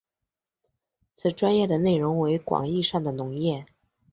[1.13, 3.67] 此专页的内容为广义上的农业。